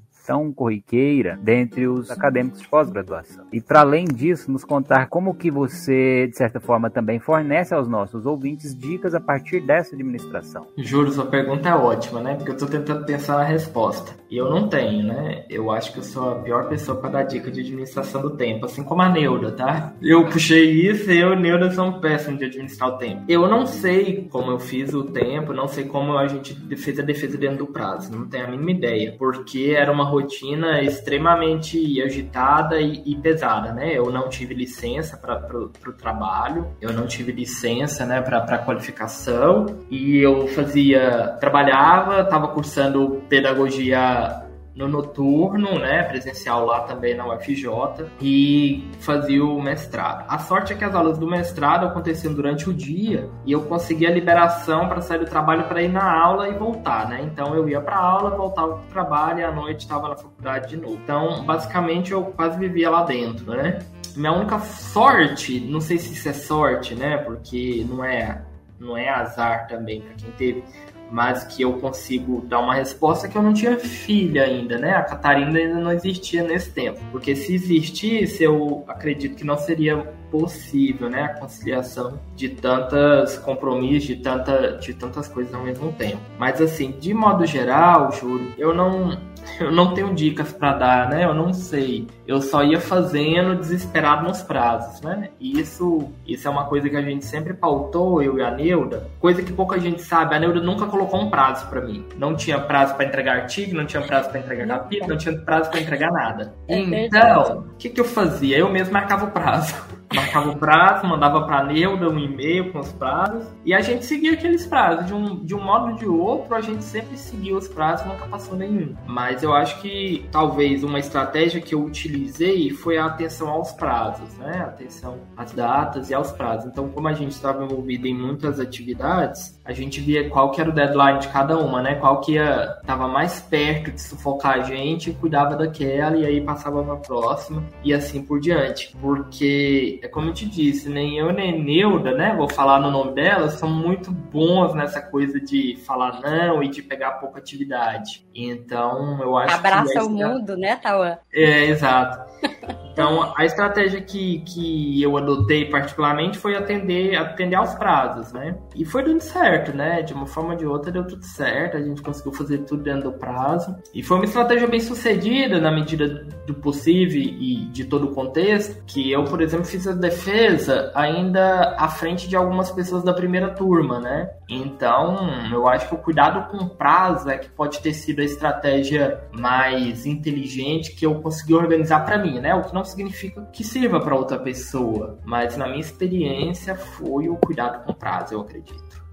[0.53, 3.45] corriqueira dentre os acadêmicos de pós-graduação.
[3.51, 7.87] E para além disso, nos contar como que você, de certa forma, também fornece aos
[7.87, 10.67] nossos ouvintes dicas a partir dessa administração.
[10.77, 12.35] Juro, sua pergunta é ótima, né?
[12.35, 14.13] Porque eu estou tentando pensar na resposta.
[14.29, 15.45] E eu não tenho, né?
[15.49, 18.65] Eu acho que eu sou a pior pessoa para dar dica de administração do tempo,
[18.65, 19.93] assim como a Neuda, tá?
[20.01, 23.23] Eu puxei isso e eu e Neuda são péssimos de administrar o tempo.
[23.27, 27.03] Eu não sei como eu fiz o tempo, não sei como a gente fez a
[27.03, 32.79] defesa dentro do prazo, não tenho a mínima ideia, porque era uma rotina extremamente agitada
[32.79, 33.97] e, e pesada, né?
[33.97, 40.17] Eu não tive licença para o trabalho, eu não tive licença, né, para qualificação e
[40.17, 44.44] eu fazia, trabalhava, estava cursando pedagogia
[44.75, 50.25] no noturno, né, presencial lá também na UFJ, e fazia o mestrado.
[50.27, 54.09] A sorte é que as aulas do mestrado aconteciam durante o dia e eu conseguia
[54.09, 57.21] liberação para sair do trabalho para ir na aula e voltar, né?
[57.23, 60.69] Então eu ia para aula, voltava para o trabalho e à noite estava na faculdade
[60.69, 60.99] de novo.
[61.01, 63.79] Então, basicamente, eu quase vivia lá dentro, né?
[64.15, 67.17] Minha única sorte, não sei se isso é sorte, né?
[67.17, 68.41] Porque não é
[68.79, 70.63] não é azar também para quem teve,
[71.11, 74.95] mas que eu consigo dar uma resposta que eu não tinha filha ainda, né?
[74.95, 76.99] A Catarina ainda não existia nesse tempo.
[77.11, 81.23] Porque se existisse, eu acredito que não seria possível, né?
[81.23, 86.19] A conciliação de tantos compromissos, de, tanta, de tantas coisas ao mesmo tempo.
[86.37, 89.17] Mas assim, de modo geral, juro, eu não
[89.59, 91.25] eu não tenho dicas para dar, né?
[91.25, 92.07] Eu não sei.
[92.27, 95.29] Eu só ia fazendo desesperado nos prazos, né?
[95.39, 99.07] E isso, isso é uma coisa que a gente sempre pautou, eu e a Neuda.
[99.19, 100.35] Coisa que pouca gente sabe.
[100.35, 102.05] A Neuda nunca colocou um prazo para mim.
[102.17, 105.69] Não tinha prazo para entregar artigo, não tinha prazo para entregar capítulo, não tinha prazo
[105.69, 106.53] para entregar nada.
[106.67, 108.57] É então, o que, que eu fazia?
[108.57, 109.73] Eu mesmo marcava o prazo
[110.25, 114.33] marcava o prazo, mandava para Neuda um e-mail com os prazos, e a gente seguia
[114.33, 115.05] aqueles prazos.
[115.05, 118.25] De um, de um modo ou de outro, a gente sempre seguia os prazos, nunca
[118.25, 118.95] passou nenhum.
[119.05, 124.35] Mas eu acho que talvez uma estratégia que eu utilizei foi a atenção aos prazos,
[124.37, 124.63] né?
[124.65, 126.65] Atenção às datas e aos prazos.
[126.65, 130.69] Então, como a gente estava envolvido em muitas atividades, a gente via qual que era
[130.69, 131.95] o deadline de cada uma, né?
[131.95, 136.83] Qual que ia, tava mais perto de sufocar a gente, cuidava daquela e aí passava
[136.83, 138.95] para próxima e assim por diante.
[139.01, 142.35] Porque é como eu te disse, nem eu nem Neuda, né?
[142.35, 146.83] Vou falar no nome dela, são muito bons nessa coisa de falar não e de
[146.83, 148.25] pegar pouca atividade.
[148.35, 149.97] Então, eu acho Abraça que.
[149.97, 151.17] Abraça o mundo, né, Tauan?
[151.33, 152.23] É, exato.
[152.95, 158.55] Então, a estratégia que, que eu adotei particularmente foi atender, atender aos prazos, né?
[158.73, 160.01] E foi dando certo, né?
[160.01, 163.11] De uma forma ou de outra deu tudo certo, a gente conseguiu fazer tudo dentro
[163.11, 163.75] do prazo.
[163.93, 166.07] E foi uma estratégia bem sucedida na medida
[166.47, 171.75] do possível e de todo o contexto, que eu, por exemplo, fiz a defesa ainda
[171.77, 174.29] à frente de algumas pessoas da primeira turma, né?
[174.47, 175.17] Então,
[175.51, 179.19] eu acho que o cuidado com o prazo é que pode ter sido a estratégia
[179.33, 182.55] mais inteligente que eu consegui organizar para mim, né?
[182.55, 187.35] O que não significa que sirva para outra pessoa, mas na minha experiência foi o
[187.37, 189.04] cuidado com prazo, eu acredito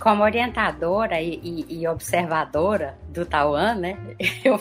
[0.00, 3.98] como orientadora e, e, e, observadora do Tauan, né?
[4.44, 4.60] Eu,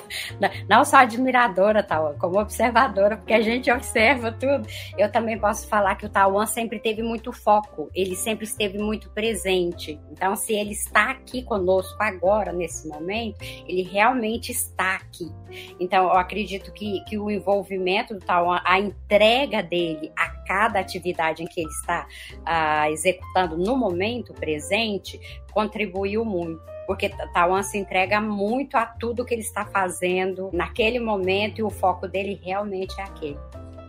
[0.69, 4.67] não só admiradora, Tauan, como observadora, porque a gente observa tudo.
[4.97, 9.09] Eu também posso falar que o Tauan sempre teve muito foco, ele sempre esteve muito
[9.09, 9.99] presente.
[10.11, 15.31] Então, se ele está aqui conosco agora, nesse momento, ele realmente está aqui.
[15.79, 21.43] Então, eu acredito que, que o envolvimento do Tauan, a entrega dele a cada atividade
[21.43, 25.19] em que ele está uh, executando no momento presente,
[25.51, 31.59] contribuiu muito porque Tawan se entrega muito a tudo que ele está fazendo naquele momento
[31.59, 33.39] e o foco dele realmente é aquele.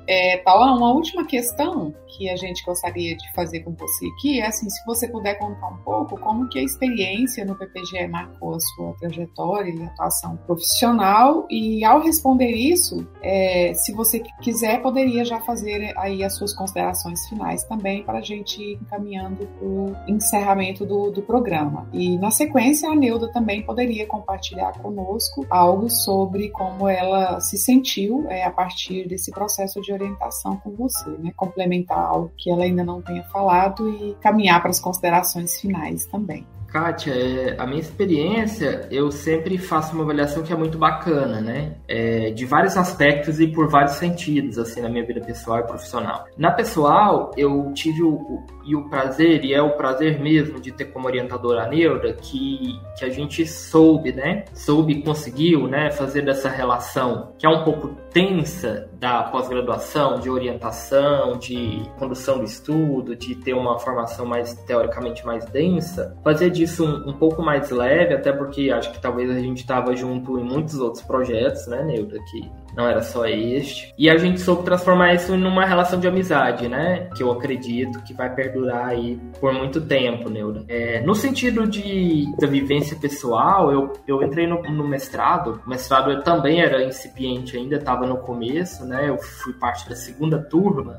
[0.06, 4.46] É, Paula, uma última questão que a gente gostaria de fazer com você aqui é
[4.46, 8.60] assim, se você puder contar um pouco como que a experiência no PPGE marcou a
[8.60, 15.40] sua trajetória e atuação profissional e ao responder isso, é, se você quiser, poderia já
[15.40, 20.84] fazer aí as suas considerações finais também para a gente ir encaminhando para o encerramento
[20.86, 21.88] do, do programa.
[21.92, 28.26] E na sequência, a Neuda também poderia compartilhar conosco algo sobre como ela se sentiu
[28.28, 31.32] é, a partir desse processo de orientação com você, né?
[31.36, 36.46] Complementar algo que ela ainda não tenha falado e caminhar para as considerações finais também.
[36.74, 41.76] Kátia, é, a minha experiência, eu sempre faço uma avaliação que é muito bacana, né?
[41.86, 46.26] É, de vários aspectos e por vários sentidos, assim, na minha vida pessoal e profissional.
[46.36, 50.72] Na pessoal, eu tive o, o, e o prazer, e é o prazer mesmo, de
[50.72, 54.44] ter como orientadora a que, que a gente soube, né?
[54.52, 55.92] Soube conseguiu, né?
[55.92, 62.44] Fazer dessa relação, que é um pouco tensa da pós-graduação, de orientação, de condução do
[62.44, 67.42] estudo, de ter uma formação mais, teoricamente, mais densa, fazer de isso um, um, pouco
[67.42, 71.66] mais leve, até porque acho que talvez a gente estava junto em muitos outros projetos,
[71.66, 73.94] né, Neuda, que não era só este.
[73.96, 78.12] E a gente soube transformar isso numa relação de amizade, né, que eu acredito que
[78.12, 80.64] vai perdurar aí por muito tempo, Neuda.
[80.68, 86.10] É, no sentido de da vivência pessoal, eu, eu entrei no, no mestrado, o mestrado
[86.10, 90.98] eu também era incipiente ainda, estava no começo, né, eu fui parte da segunda turma,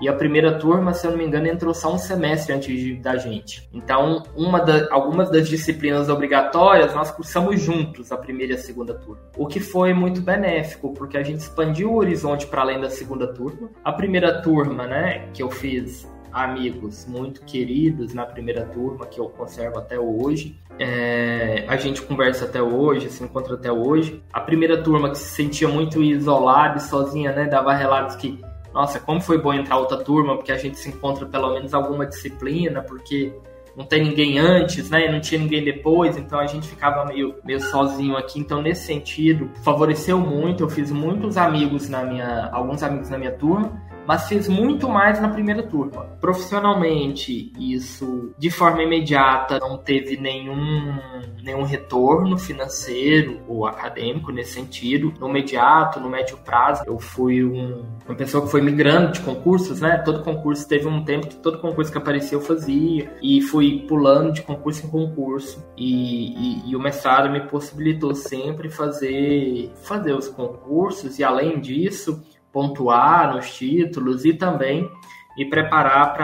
[0.00, 2.96] E a primeira turma, se eu não me engano, entrou só um semestre antes de,
[2.96, 3.68] da gente.
[3.72, 8.94] Então, uma da, algumas das disciplinas obrigatórias nós cursamos juntos, a primeira e a segunda
[8.94, 9.22] turma.
[9.36, 13.26] O que foi muito benéfico, porque a gente expandiu o horizonte para além da segunda
[13.26, 13.70] turma.
[13.82, 16.06] A primeira turma, né, que eu fiz
[16.36, 20.54] amigos muito queridos na primeira turma, que eu conservo até hoje.
[20.78, 24.22] É, a gente conversa até hoje, se encontra até hoje.
[24.30, 27.46] A primeira turma que se sentia muito isolada e sozinha, né?
[27.46, 28.38] Dava relatos que
[28.76, 32.04] nossa, como foi bom entrar outra turma, porque a gente se encontra pelo menos alguma
[32.04, 33.32] disciplina, porque
[33.74, 35.10] não tem ninguém antes, né?
[35.10, 38.38] Não tinha ninguém depois, então a gente ficava meio, meio sozinho aqui.
[38.38, 40.62] Então, nesse sentido, favoreceu muito.
[40.62, 42.50] Eu fiz muitos amigos na minha.
[42.52, 46.04] alguns amigos na minha turma mas fiz muito mais na primeira turma.
[46.20, 50.98] Profissionalmente, isso de forma imediata não teve nenhum,
[51.42, 55.12] nenhum retorno financeiro ou acadêmico nesse sentido.
[55.18, 59.80] No imediato, no médio prazo, eu fui um, uma pessoa que foi migrando de concursos,
[59.80, 59.98] né?
[59.98, 64.32] Todo concurso teve um tempo que todo concurso que aparecia eu fazia e fui pulando
[64.32, 65.64] de concurso em concurso.
[65.76, 66.32] E,
[66.66, 72.22] e, e o mestrado me possibilitou sempre fazer, fazer os concursos e além disso
[72.56, 74.90] pontuar nos títulos e também
[75.36, 76.14] me preparar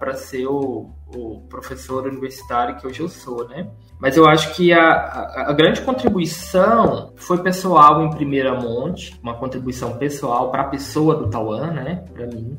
[0.00, 3.70] para ser o, o, professor universitário que hoje eu sou, né?
[4.00, 9.34] Mas eu acho que a, a, a, grande contribuição foi pessoal em primeira monte, uma
[9.34, 12.04] contribuição pessoal para a pessoa do Tauan, né?
[12.12, 12.58] Para mim.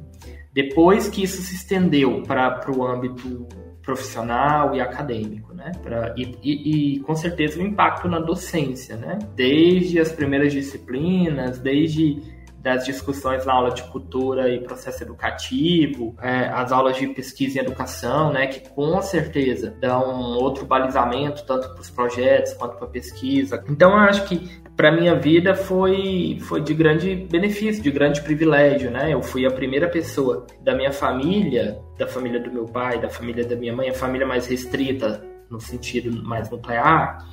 [0.54, 3.46] Depois que isso se estendeu para o âmbito
[3.82, 5.74] profissional e acadêmico, né?
[5.84, 9.20] Pra, e, e, e, com certeza o impacto na docência, né?
[9.36, 16.50] Desde as primeiras disciplinas, desde das discussões na aula de cultura e processo educativo, é,
[16.50, 21.82] as aulas de pesquisa e educação, né, que com certeza dão outro balizamento tanto para
[21.82, 23.64] os projetos quanto para a pesquisa.
[23.70, 28.92] Então eu acho que para minha vida foi foi de grande benefício, de grande privilégio,
[28.92, 29.12] né?
[29.12, 33.44] Eu fui a primeira pessoa da minha família, da família do meu pai, da família
[33.44, 37.26] da minha mãe, a família mais restrita no sentido mais nuclear,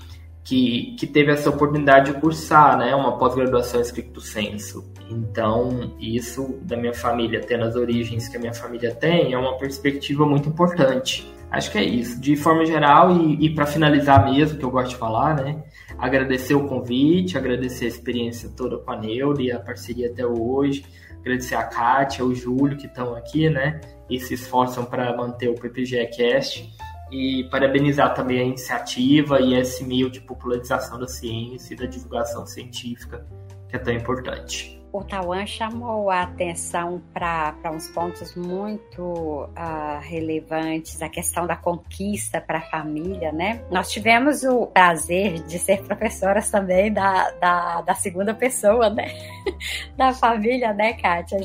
[0.45, 4.93] que, que teve essa oportunidade de cursar né, uma pós-graduação em estricto senso.
[5.11, 9.57] Então, isso da minha família, tendo as origens que a minha família tem, é uma
[9.57, 11.33] perspectiva muito importante.
[11.51, 12.21] Acho que é isso.
[12.21, 15.63] De forma geral, e, e para finalizar mesmo, que eu gosto de falar, né?
[15.97, 20.85] Agradecer o convite, agradecer a experiência toda com a Neure, a parceria até hoje,
[21.21, 23.81] agradecer a Kátia, o Júlio que estão aqui, né?
[24.11, 26.75] E se esforçam para manter o PPG Cast
[27.11, 32.47] e parabenizar também a iniciativa e esse meio de popularização da ciência e da divulgação
[32.47, 33.27] científica
[33.69, 41.03] que é tão importante o Tauan chamou a atenção para uns pontos muito uh, relevantes,
[41.03, 43.65] a questão da conquista para a família, né?
[43.73, 49.09] Nós tivemos o prazer de ser professoras também da, da, da segunda pessoa, né?
[49.99, 51.41] da família, né, Kátia?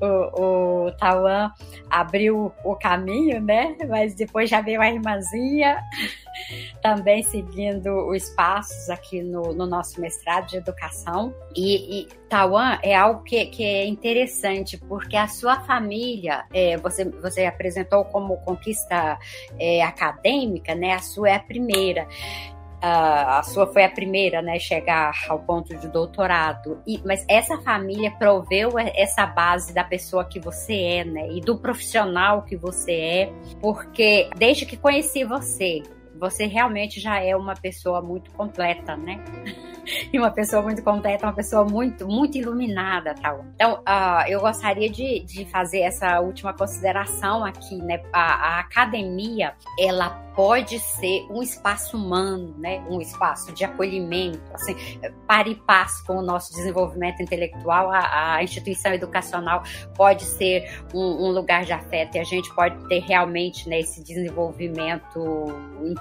[0.00, 1.52] O, o Tauan
[1.90, 3.76] abriu o caminho, né?
[3.86, 5.82] Mas depois já veio a irmãzinha
[6.86, 11.34] também seguindo os passos aqui no, no nosso mestrado de educação.
[11.52, 17.04] E, e Taiwan é algo que, que é interessante, porque a sua família, é, você,
[17.04, 19.18] você apresentou como conquista
[19.58, 20.92] é, acadêmica, né?
[20.92, 22.06] A sua é a primeira.
[22.76, 26.80] Uh, a sua foi a primeira, né, chegar ao ponto de doutorado.
[26.86, 31.56] E, mas essa família proveu essa base da pessoa que você é, né, e do
[31.58, 35.82] profissional que você é, porque desde que conheci você,
[36.18, 39.22] você realmente já é uma pessoa muito completa, né?
[40.12, 43.44] e uma pessoa muito completa, uma pessoa muito, muito iluminada, tal.
[43.54, 48.02] Então, uh, eu gostaria de, de fazer essa última consideração aqui, né?
[48.12, 52.84] A, a academia, ela pode ser um espaço humano, né?
[52.90, 54.76] Um espaço de acolhimento, assim,
[55.26, 59.62] para e passo com o nosso desenvolvimento intelectual, a, a instituição educacional
[59.96, 64.02] pode ser um, um, lugar de afeto e a gente pode ter realmente né, esse
[64.02, 65.46] desenvolvimento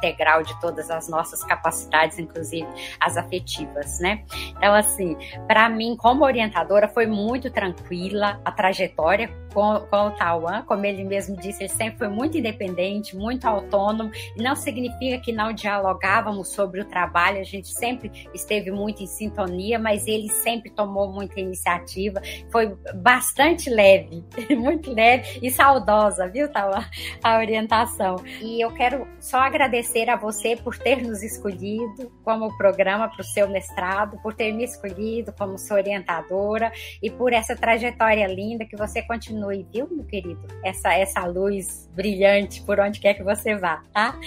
[0.05, 2.67] integral de todas as nossas capacidades, inclusive
[2.99, 4.23] as afetivas, né?
[4.57, 10.63] Então, assim, para mim, como orientadora, foi muito tranquila a trajetória com, com o Tauan,
[10.63, 15.53] como ele mesmo disse, ele sempre foi muito independente, muito autônomo, não significa que não
[15.53, 21.09] dialogávamos sobre o trabalho, a gente sempre esteve muito em sintonia, mas ele sempre tomou
[21.09, 24.25] muita iniciativa, foi bastante leve,
[24.57, 26.85] muito leve e saudosa, viu, Tauan,
[27.23, 28.17] a orientação.
[28.41, 33.23] E eu quero só agradecer a você por ter nos escolhido como programa para o
[33.23, 36.71] seu mestrado, por ter me escolhido como sua orientadora
[37.01, 40.45] e por essa trajetória linda que você continue, viu, meu querido?
[40.63, 44.19] Essa, essa luz brilhante por onde quer que você vá, tá?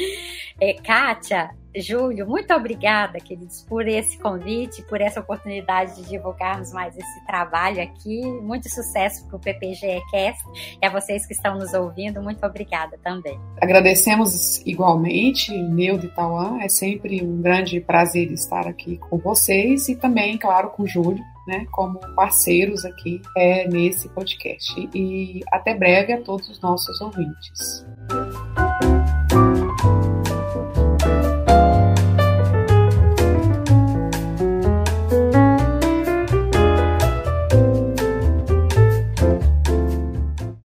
[0.60, 6.96] É, Kátia, Júlio, muito obrigada, queridos, por esse convite, por essa oportunidade de divulgarmos mais
[6.96, 8.24] esse trabalho aqui.
[8.42, 10.42] Muito sucesso para o PPGEcast
[10.80, 13.38] e a vocês que estão nos ouvindo, muito obrigada também.
[13.60, 19.96] Agradecemos igualmente, meu de Tauan, é sempre um grande prazer estar aqui com vocês e
[19.96, 21.22] também, claro, com o Júlio.
[21.48, 24.86] Né, como parceiros aqui é, nesse podcast.
[24.94, 27.86] E até breve a todos os nossos ouvintes.